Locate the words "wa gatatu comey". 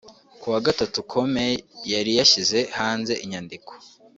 0.53-1.53